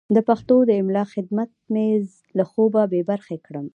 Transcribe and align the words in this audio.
د 0.15 0.17
پښتو 0.27 0.55
د 0.65 0.71
املا 0.81 1.03
خدمت 1.13 1.49
مې 1.73 1.87
له 2.37 2.43
خوبه 2.51 2.81
بې 2.91 3.01
برخې 3.09 3.37
کړم. 3.45 3.65